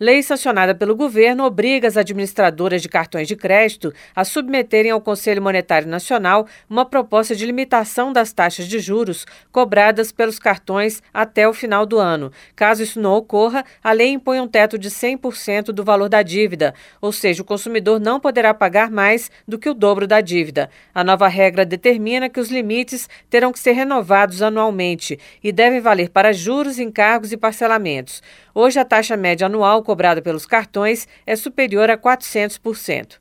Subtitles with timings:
[0.00, 5.42] Lei sancionada pelo governo obriga as administradoras de cartões de crédito a submeterem ao Conselho
[5.42, 11.52] Monetário Nacional uma proposta de limitação das taxas de juros cobradas pelos cartões até o
[11.52, 12.30] final do ano.
[12.54, 16.74] Caso isso não ocorra, a lei impõe um teto de 100% do valor da dívida,
[17.00, 20.70] ou seja, o consumidor não poderá pagar mais do que o dobro da dívida.
[20.94, 26.10] A nova regra determina que os limites terão que ser renovados anualmente e devem valer
[26.10, 28.22] para juros, encargos e parcelamentos.
[28.60, 33.18] Hoje, a taxa média anual cobrada pelos cartões é superior a 400%.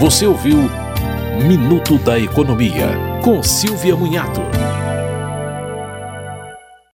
[0.00, 0.56] Você ouviu
[1.46, 2.88] Minuto da Economia,
[3.22, 4.40] com Silvia Munhato.